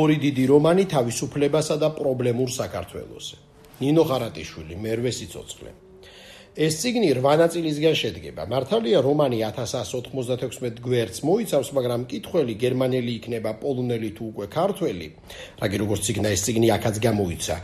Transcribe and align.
მეორე 0.00 0.16
დიდი 0.16 0.44
რომანი 0.48 0.84
თავისუფლებასა 0.88 1.76
და 1.76 1.88
პრობლემურ 1.92 2.48
საქართველოსზე. 2.48 3.36
ნინო 3.84 4.02
ხარატიშვილი, 4.08 4.74
მერვე 4.80 5.10
სიცოცხლე. 5.12 5.70
ეს 6.56 6.74
ციგნი 6.80 7.08
8 7.12 7.36
ნაწილისგან 7.36 7.94
შედგება. 8.00 8.42
მართალია 8.48 8.98
რომანი 9.04 9.38
1196 9.44 10.80
გვერდს 10.80 11.20
მოიცავს, 11.28 11.68
მაგრამ 11.76 12.00
კითხველი 12.10 12.54
გერმანელი 12.64 13.12
იქნება 13.20 13.50
პოლონელი 13.62 14.10
თუ 14.16 14.22
უკვე 14.32 14.46
ქართველი. 14.48 15.08
რაგი 15.60 15.76
როგორც 15.82 16.00
ციგნა 16.06 16.28
ეს 16.34 16.40
ციგნი 16.46 16.68
აქაც 16.76 16.96
გამოიცა. 17.06 17.56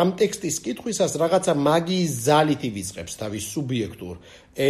ამ 0.00 0.08
ტექსტის 0.20 0.56
კითხვისას 0.66 1.12
რაღაცა 1.22 1.52
მაგიის 1.54 2.12
ძალით 2.26 2.62
ივიწყებს 2.70 3.12
თავის 3.22 3.44
სუბიექტურ 3.52 4.14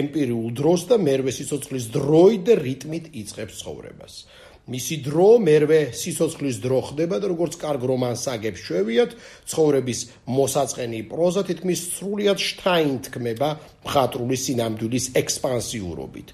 ემპირიულ 0.01 0.49
დროს 0.61 0.81
და 0.91 0.97
მერვე 1.09 1.33
სიცოცხლის 1.39 1.85
დროით 1.97 2.41
და 2.47 2.55
რიტმით 2.67 3.05
იწყებს 3.21 3.55
ცხოვრებას. 3.61 4.13
მისი 4.67 4.97
დრო 5.07 5.27
მერვე 5.47 5.77
სიცოცხლის 5.95 6.57
დრო 6.59 6.79
ხდება 6.89 7.21
და 7.23 7.29
როგორც 7.31 7.55
კარგ 7.63 7.85
რომანს 7.87 8.25
აგებს 8.33 8.63
შევიათ 8.67 9.13
ცხოვრების 9.47 10.01
მოსაწყენი 10.27 11.01
პროზა 11.07 11.43
თითქმის 11.47 11.83
სრულიად 11.95 12.43
შტაინთქმება 12.43 13.51
მხატვრული 13.87 14.37
სინამდვილის 14.43 15.07
ექსპანსიურობით. 15.23 16.29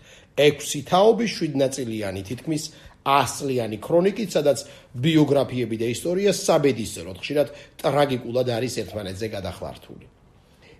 ექვსი 0.48 0.80
თაობის 0.88 1.30
შვიდნაწილიანი 1.36 2.22
თითქმის 2.24 2.62
ასლიანი 3.04 3.76
ქრონიკით 3.84 4.30
სადაც 4.32 4.64
ბიოგრაფიები 4.96 5.76
და 5.76 5.86
ისტორია 5.92 6.32
საბედისწეროდ 6.32 7.16
ხშირად 7.20 7.48
ტრაგიკულად 7.84 8.48
არის 8.56 8.74
ერთმანეთზე 8.80 9.26
გადახლართული. 9.36 10.06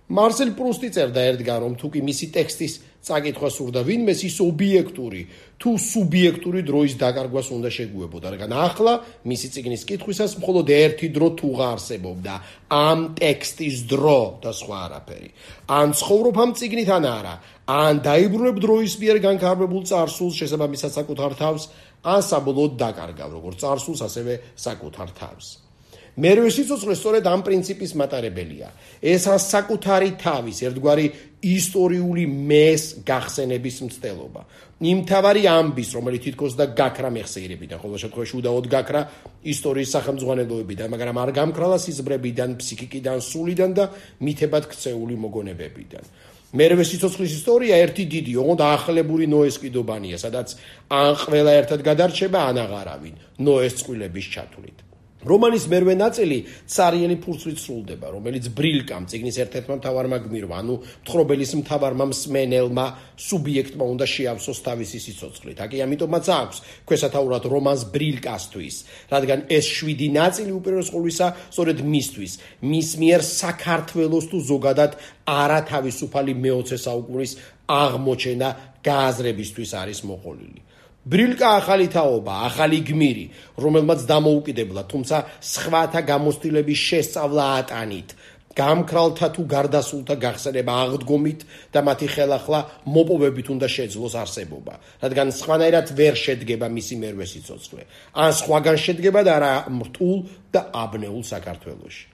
მარსელ 0.08 0.50
პრუსტი 0.56 0.88
წერდა 0.96 1.20
ერთგან 1.36 1.58
რომ 1.64 1.72
თუკი 1.80 2.00
მისი 2.00 2.26
ტექსტის 2.32 2.72
წაკითხვა 3.02 3.48
სურდა 3.50 3.80
ვინმეს 3.82 4.20
ის 4.28 4.36
ობიექტური 4.46 5.22
თუ 5.62 5.70
სუბიექტური 5.78 6.60
დროის 6.66 6.94
დაკარგვას 6.98 7.48
უნდა 7.54 7.70
შეგუებოდა, 7.70 8.26
რადგან 8.34 8.52
ახლა 8.54 8.92
მისი 9.26 9.48
წიგნის 9.54 9.82
კითხვისას 9.90 10.32
მხოლოდ 10.42 10.66
ერთი 10.74 11.08
დრო 11.14 11.28
თუ 11.38 11.48
ღარსებობდა, 11.58 12.34
ამ 12.70 12.98
ტექსტის 13.18 13.76
დრო 13.90 14.42
და 14.42 14.50
სხვა 14.50 14.78
არაფერი. 14.86 15.30
ან 15.70 15.88
ცხოვრობ 15.98 16.36
ამ 16.42 16.50
წიგნით 16.58 16.90
ან 16.98 17.04
არა, 17.06 17.34
ან 17.66 17.94
დაიბრუნებ 18.06 18.56
დროის 18.58 18.94
მიერ 19.02 19.18
განკარგულ 19.22 19.82
царსულს 19.86 20.38
შესაბამისად 20.42 20.90
საკუთარ 20.98 21.32
თავს, 21.38 21.62
ან 22.02 22.20
საბოლოოდ 22.22 22.72
დაკარგავ, 22.82 23.28
როგორც 23.38 23.56
царსულს, 23.62 24.00
ასევე 24.02 24.32
საკუთარ 24.58 25.08
თავს. 25.14 25.71
მერვე 26.12 26.48
სიცოცხლე 26.52 26.92
სწორედ 26.92 27.24
ამ 27.24 27.40
პრინციპის 27.40 27.92
მატარებელია. 27.96 28.68
ეს 29.00 29.22
არის 29.32 29.44
საკუთარი 29.48 30.10
თავის 30.20 30.58
ერთგვარი 30.68 31.06
ისტორიული 31.40 32.24
მეს 32.28 32.82
გახსენების 33.08 33.76
მცდელობა. 33.88 34.42
იმ 34.82 34.98
თავარი 35.08 35.42
ამბის, 35.48 35.88
რომელიც 35.96 36.22
თითქოს 36.26 36.52
და 36.58 36.64
გაქრა 36.76 37.08
მეხსიერებიდან, 37.16 37.78
ხოლო 37.80 37.96
შემთხვევაში 38.02 38.34
უდაოდ 38.42 38.66
გაქრა 38.68 39.00
ისტორიის 39.46 39.90
სახელმძღვანელოებიდან, 39.96 40.88
მაგრამ 40.92 41.16
არ 41.22 41.30
გამკრალა 41.38 41.78
სიზბრებიდან, 41.80 42.50
ფსიქიკიდან, 42.60 43.18
სულიდან 43.22 43.70
და 43.72 43.84
მითებად 44.20 44.64
ქცეული 44.68 45.16
მოგონებებიდან. 45.16 46.04
მერვე 46.52 46.84
სიცოცხლის 46.84 47.32
ისტორია 47.40 47.74
ერთი 47.80 48.04
დიდი, 48.04 48.32
ოღონდ 48.36 48.60
ახლებული 48.60 49.24
ნოეს 49.24 49.56
კიდობანია, 49.56 50.20
სადაც 50.20 50.60
ან 50.92 51.16
ყველა 51.24 51.52
ერთად 51.64 51.80
გადარჩება, 51.80 52.38
ან 52.52 52.56
აღარავინ, 52.60 53.14
ნოეს 53.40 53.80
წყვილების 53.80 54.26
ჩათვლით. 54.36 54.91
რომანის 55.22 55.64
მერვე 55.70 55.94
ნაწილი 55.98 56.38
цаრიელი 56.66 57.16
ფურცლით 57.22 57.58
სრულდება, 57.62 58.06
რომელიც 58.10 58.48
ბრილკამ 58.58 59.06
ციგნის 59.06 59.36
ერთ-ერთმა 59.44 59.76
მთავარმა 59.78 60.18
გმირმა, 60.26 60.54
ანუ 60.62 60.74
მთხრობელის 60.82 61.52
მთავარმა 61.62 62.04
მსმენელმა 62.12 62.86
სუბიექტმა 63.22 63.84
უნდა 63.92 64.06
შეავსოს 64.14 64.58
თავისი 64.66 64.98
სიცოცხლით. 65.06 65.58
აკი 65.62 65.78
ამიტომაც 65.86 66.26
აქვს 66.42 66.58
ქვესათაურად 66.88 67.42
რომანს 67.46 67.82
ბრილკასთვის, 67.94 68.76
რადგან 69.14 69.38
ეს 69.46 69.66
შვიდი 69.76 70.08
ნაწილი 70.18 70.52
უპირველეს 70.58 70.90
ყოვლისა 70.90 71.26
სწორედ 71.54 71.78
მისთვის, 71.86 72.32
მის 72.66 72.88
მიერ 72.98 73.20
საქართველოს 73.22 74.24
თუ 74.30 74.38
ზოგადად 74.50 74.92
არათავისუფალი 75.22 76.32
მეოცე 76.34 76.76
საუკუნის 76.82 77.32
აღმოჩენა 77.70 78.48
გააზრებისთვის 78.82 79.70
არის 79.78 80.00
მოყოლილი. 80.02 80.71
ბრილკა 81.02 81.48
ახალი 81.58 81.88
თაობა, 81.90 82.34
ახალი 82.46 82.78
გმირი, 82.86 83.26
რომელმაც 83.58 84.00
დამოუკიდებლა, 84.06 84.82
თუმცა 84.86 85.16
სხვათა 85.42 86.00
გამოსtildeების 86.06 86.78
შესწავლა 86.78 87.44
ატანით, 87.58 88.08
გამკრალთა 88.52 89.28
თუ 89.34 89.42
გარდასულთა 89.48 90.14
გახსენება 90.22 90.72
აღდგომით 90.84 91.40
და 91.72 91.80
მათი 91.88 92.08
ხელახლა 92.14 92.60
მოპოვებით 92.84 93.46
უნდა 93.54 93.68
შეძლოს 93.76 94.14
არსებობა, 94.22 94.74
რადგან 95.02 95.28
სხვანაირად 95.32 95.86
ვერ 95.96 96.14
შედგება 96.22 96.66
მისი 96.68 96.94
მერვე 97.02 97.26
სიცოცხლე. 97.32 97.82
ან 98.12 98.30
სხვაგან 98.40 98.76
შედგება 98.84 99.20
და 99.24 99.32
არა 99.40 99.54
მრთულ 99.72 100.18
და 100.52 100.60
აბნეულ 100.70 101.22
საქართველოში. 101.32 102.04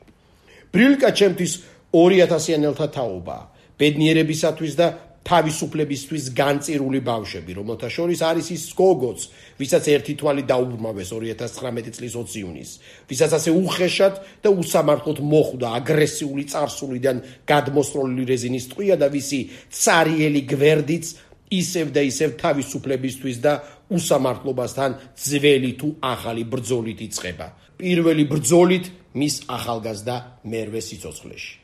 ბრილკა 0.72 1.10
ჩემთვის 1.18 1.52
2000-იანელთა 1.92 2.86
თაობა, 2.94 3.38
ბედნიერებისათვის 3.78 4.72
და 4.78 4.86
თავისუფლებისთვის 5.28 6.30
განწირული 6.32 7.00
ბავშვები, 7.04 7.52
რომელთა 7.58 7.88
შორის 7.92 8.20
არის 8.24 8.46
ის 8.54 8.64
გოგოც, 8.78 9.20
ვისაც 9.60 9.84
ერთი 9.92 10.14
თვალი 10.16 10.42
დაურმავეს 10.48 11.10
2019 11.12 11.92
წლის 11.98 12.14
20 12.16 12.38
ივნისს, 12.40 12.78
ვისაც 13.12 13.30
ასე 13.36 13.50
უხეშად 13.52 14.14
და 14.40 14.48
უსამართლოდ 14.56 15.18
მოხვდა 15.20 15.72
აგრესიული 15.78 16.44
царსულიდან 16.48 17.16
გადმოსროლილი 17.44 18.24
რეზინის 18.32 18.68
ტყვია 18.72 18.96
და 18.96 19.08
ვისი 19.12 19.40
цариელი 19.68 20.42
გვერდიც 20.48 21.04
ისევ 21.52 21.92
და 21.92 22.00
ისევ 22.08 22.30
თავისუფლებისთვის 22.40 23.36
და 23.44 23.52
უსამართლობასთან 23.92 24.90
ძველი 25.16 25.72
თუ 25.80 25.88
ახალი 26.04 26.44
ბრძოლით 26.44 27.00
იწყება. 27.08 27.46
პირველი 27.80 28.24
ბრძოლით 28.32 28.84
მის 29.16 29.34
ახალგაზრდა 29.48 30.16
მერვე 30.44 30.80
სიცოცხლეში. 30.88 31.54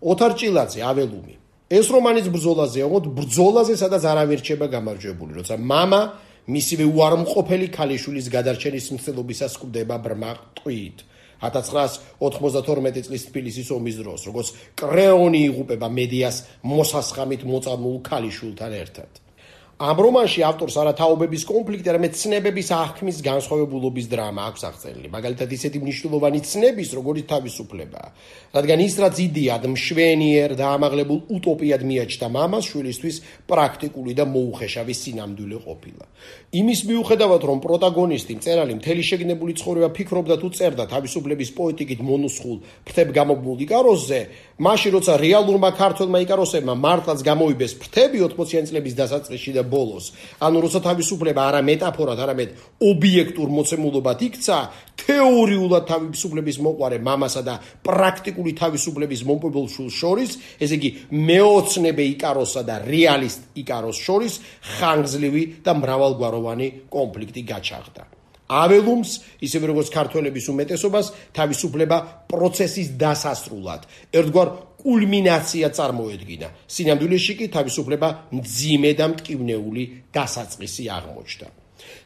ოთარ 0.00 0.32
ჭილაძე, 0.40 0.80
აველუმი 0.84 1.34
ეს 1.69 1.87
რომანის 1.89 2.27
ბრძოლაზეა, 2.29 2.85
ოღონდ 2.85 3.05
ბრძოლაზე 3.17 3.73
სადაც 3.79 4.03
არავინ 4.05 4.37
რჩება 4.41 4.67
გამარჯვებული, 4.69 5.31
როცა 5.41 5.55
мама 5.57 6.01
მისივე 6.45 6.85
უარმყოფელი 6.93 7.67
ქალიშვილის 7.73 8.29
გადარჩენის 8.29 8.89
მცდელობისას 8.93 9.53
კვდება 9.65 9.97
ბრმა 9.97 10.31
ტყვით. 10.61 10.97
1992 11.41 13.01
წლის 13.05 13.23
თბილისის 13.29 13.67
ომის 13.75 13.95
დროს, 14.01 14.21
როგორც 14.29 14.47
კრეონი 14.79 15.41
იღუპება 15.49 15.89
მედიას 15.89 16.37
მოსასხამით 16.63 17.41
მოწამულ 17.49 17.95
ქალიშვილთან 18.05 18.71
ერთად. 18.81 19.11
ამ 19.80 19.96
რომანში 19.96 20.42
ავტორს 20.44 20.74
არათაობების 20.76 21.42
კონფლიქტი, 21.48 21.88
არამედ 21.88 22.12
ცნებების 22.20 22.68
აღქმის 22.76 23.18
განსხვავებულობის 23.24 24.06
დრამა 24.12 24.42
აქვს 24.52 24.62
აღწერილი. 24.68 25.08
მაგალითად, 25.08 25.48
ისეთი 25.56 25.78
მნიშვნელოვანი 25.80 26.40
ცნების, 26.44 26.88
როგორიც 27.00 27.24
თავისუფლება. 27.32 28.02
რადგან 28.52 28.78
ის 28.84 28.94
რაც 29.00 29.16
იდეად 29.24 29.62
მშვენიერ 29.72 30.50
და 30.60 30.66
ამაღლებულ 30.76 31.18
უტოპიად 31.32 31.82
მიაჩნდა 31.88 32.26
მამას, 32.28 32.64
შვილისთვის 32.68 33.16
პრაქტიკული 33.48 34.12
და 34.20 34.24
მოუხეშავი 34.28 34.94
სინამდვილე 35.00 35.58
ყოფილა. 35.64 36.04
იმის 36.60 36.80
მიუხედავად, 36.90 37.42
რომ 37.48 37.58
პროტაგონისტი 37.64 38.32
მწერალი 38.36 38.72
მთელი 38.84 39.02
შეგნებული 39.10 39.52
ცხოვრება 39.56 39.88
ფიქრობდა 39.96 40.34
თუ 40.44 40.48
წერდა 40.60 40.84
თავისუფლების 40.92 41.50
პოეტიკით 41.56 42.00
მონუსხულ 42.04 42.56
ფრთებ 42.84 43.08
გამოგმულ 43.16 43.56
იკაროსზე, 43.64 44.20
მაშინ 44.60 44.90
როცა 44.92 45.12
რეალურმა 45.24 45.70
ქართველმა 45.72 46.18
იკაროსებმა 46.26 46.74
მართლაც 46.74 47.20
გამოიბეს 47.24 47.72
ფრთები 47.80 48.18
80-იან 48.28 48.64
წლების 48.68 48.94
დასაწყისში 49.00 49.52
და 49.56 49.69
ბოლოს. 49.70 50.12
ანუ 50.42 50.58
როცა 50.66 50.80
თავისუფლება 50.84 51.40
არა 51.48 51.60
მეტაფორად, 51.70 52.18
არამედ 52.24 52.50
ობიექტურ 52.90 53.48
მოცემულობად 53.56 54.18
იქცა, 54.28 54.56
თეორიულად 55.00 55.84
თავისუფლების 55.88 56.56
მოყარე 56.60 56.98
მამასა 57.00 57.42
და 57.46 57.54
პრაქტიკული 57.86 58.52
თავისუფლების 58.60 59.24
მომპოვებელ 59.30 59.66
შულს 59.74 59.94
შორის, 60.02 60.30
ესე 60.60 60.74
იგი 60.76 60.90
მეოცნებე 61.14 62.04
იკაროსსა 62.14 62.62
და 62.68 62.76
რეალისტ 62.84 63.40
იკაროს 63.62 63.98
შორის 64.06 64.32
ხანგრძლივი 64.76 65.42
და 65.64 65.72
მრავალგვაროვანი 65.80 66.68
კონფლიქტი 66.92 67.42
გაჩაღდა. 67.48 68.19
აველუმს, 68.50 69.10
ისევე 69.46 69.64
როგორც 69.70 69.88
ქართველების 69.94 70.46
უმეტესობას, 70.50 71.06
თავისუფლება 71.38 71.98
პროცესის 72.30 72.88
დასასრულად, 72.98 73.86
ერთგვარ 74.10 74.48
კულმინაცია 74.80 75.66
წარმოედგინა. 75.76 76.48
სინამდვილეში 76.66 77.34
კი 77.38 77.46
თავისუფლება 77.56 78.08
მძიმე 78.34 78.90
და 78.98 79.06
მტკივნეული 79.12 79.84
დასაწყისი 80.14 80.84
აღმოჩნდა. 80.98 81.48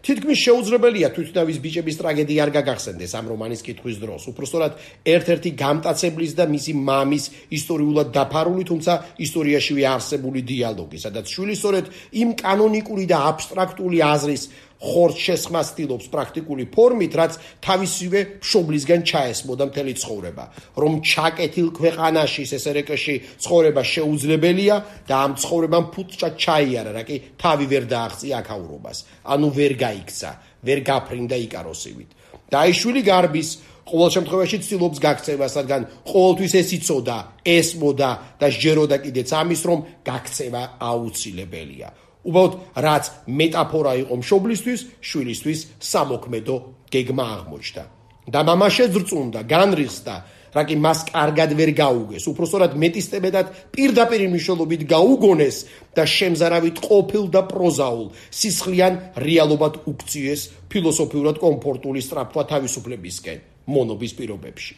თითქმის 0.05 0.39
შეუძლებელია 0.39 1.09
თვითნავის 1.17 1.59
ბიჭების 1.65 1.97
ტრაგედია 1.99 2.41
არ 2.45 2.51
გაგახსენდეს 2.57 3.13
ამ 3.19 3.27
რომანის 3.33 3.65
კითხვის 3.67 3.97
დროს. 4.05 4.23
უпростоრად 4.31 4.73
ერთ-ერთი 5.15 5.51
გამტაცებლის 5.65 6.33
და 6.39 6.45
მისი 6.55 6.73
მამის 6.89 7.25
ისტორიულად 7.59 8.09
დაფარული, 8.15 8.63
თუმცა 8.71 8.93
ისტორიაშივე 9.27 9.83
არსებული 9.95 10.41
დიალოგი, 10.45 10.99
სადაც 11.05 11.25
შვილი 11.35 11.55
სწორედ 11.59 11.85
იმ 12.23 12.31
კანონიკური 12.45 13.05
და 13.11 13.19
აბსტრაქტული 13.33 13.99
აზრის 14.15 14.43
ხორც 14.81 15.17
შესხმას 15.27 15.69
ცდილობს 15.75 16.07
პრაქტიკული 16.13 16.65
ფორმით, 16.75 17.13
რაც 17.21 17.33
თავისივე 17.65 18.21
მშობლისგან 18.43 19.01
ჩაესმოდა 19.11 19.65
მთელი 19.71 19.95
ცხოვრება. 20.03 20.45
რომ 20.83 20.93
ჩაკეთილ 21.03 21.69
ქვეყანაში 21.79 22.45
სესერეკში 22.53 23.15
ცხოვრება 23.45 23.83
შეუძლებელია 23.95 24.77
და 25.09 25.15
ამ 25.25 25.33
ცხოვრებამ 25.41 25.87
ფუტჭა 25.95 26.29
ჩაიარა, 26.37 26.91
რა 26.97 27.03
კი 27.09 27.17
თავი 27.41 27.67
ვერ 27.73 27.85
დააღწია 27.89 28.35
აქაურობას. 28.43 28.99
ანუ 29.25 29.49
ვერ 29.59 29.73
გაიქცა, 29.85 30.31
ვერ 30.67 30.79
გაფრინდა 30.85 31.37
იკაროსივით. 31.47 32.11
დაიშვილი 32.55 33.03
გარბის 33.03 33.49
ყოველ 33.85 34.11
შემთხვევაში 34.17 34.59
ცდილობს 34.65 34.99
გაქცევას, 35.05 35.53
რადგან 35.61 35.83
ყოველთვის 36.09 36.53
ეს 36.61 36.69
იწოდა, 36.79 37.17
ესმოდა 37.45 38.11
და 38.41 38.47
შეეროდა 38.49 38.97
კიდეც 39.05 39.29
ამის, 39.41 39.61
რომ 39.69 39.79
გაქცევა 40.09 40.63
აუცილებელია. 40.81 41.89
უბრალოდ 42.29 42.53
რაც 42.87 43.05
მეტაფორა 43.29 43.93
იყო 44.05 44.15
მშობლისთვის, 44.21 44.81
შვილისთვის 45.01 45.61
სამოქმედო 45.81 46.57
გეგმა 46.93 47.25
აღმოჩნდა. 47.37 47.85
და 48.25 48.41
мама 48.41 48.71
შეძრწუნდა, 48.73 49.45
განრიხსდა, 49.45 50.15
რა 50.55 50.63
კი 50.65 50.77
მას 50.81 50.99
კარგად 51.11 51.51
ვერ 51.59 51.71
გაუგეს, 51.77 52.25
უფრო 52.31 52.45
სწორად 52.49 52.73
მეტისწებედად 52.79 53.47
პირდაპირ 53.75 54.21
მნიშვნელობით 54.33 54.83
გაუგონეს 54.89 55.57
და 55.93 56.05
შემზარავით 56.09 56.77
ყოფილ 56.79 57.29
და 57.29 57.43
პროზაულ, 57.51 58.07
სისხლიან 58.33 58.95
რეალობად 59.19 59.75
უკციეს 59.91 60.41
ფილოსოფიურად 60.71 61.37
კომფორტული 61.43 62.01
სტრაფვა 62.01 62.43
თავისუფლებისკენ, 62.55 63.39
მონობის 63.67 64.13
პირობებში. 64.17 64.75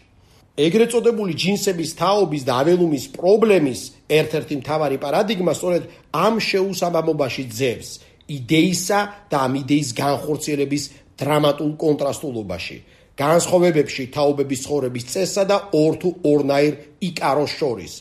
ეგრეთ 0.57 0.93
წოდებული 0.95 1.35
ჯინსების 1.37 1.91
თაობის 2.01 2.43
და 2.49 2.53
აველუმის 2.65 3.05
პრობლემის 3.13 3.81
ერთ-ერთი 4.09 4.55
მთავარი 4.65 4.97
პარადიგმა 5.05 5.53
სწორედ 5.53 5.83
ამ 6.17 6.35
შეუსაბამობაში 6.41 7.45
ძევს 7.53 7.91
იდეისა 8.27 9.01
და 9.31 9.37
ამ 9.47 9.53
იდეის 9.63 9.89
განხორციელების 10.01 10.85
დრამატულ 11.21 11.71
კონტრასტულობაში. 11.77 12.77
განსხვავებებში 13.17 14.03
თაობების 14.17 14.63
ცხოვრების 14.65 15.05
წესსა 15.13 15.45
და 15.49 15.57
ორ 15.73 15.93
თუ 16.01 16.09
ორნაირ 16.33 16.73
იკაროს 17.09 17.53
შორის, 17.61 17.93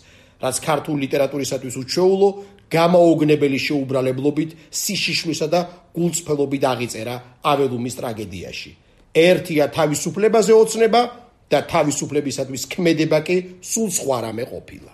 რაც 0.43 0.55
ქართულ 0.67 0.95
ლიტერატურისათვის 1.03 1.75
უჩვეულო, 1.81 2.29
გამაოგნებელი 2.71 3.59
შეუბრალებლობით, 3.67 4.49
სიშიშვლისა 4.71 5.47
და 5.53 5.59
გულწრფელობით 5.95 6.63
აღიწერა 6.71 7.15
აველუმის 7.51 7.95
ტრაგედიაში. 7.99 8.71
ერთია 9.15 9.65
თავისუფლებაზე 9.71 10.51
ოცნება 10.51 11.01
და 11.51 11.61
თავისუფლებისადმის 11.71 12.63
ქმედება 12.73 13.19
კი 13.27 13.37
სულ 13.61 13.89
სხვა 13.99 14.17
რამე 14.29 14.43
ყოფილა. 14.49 14.91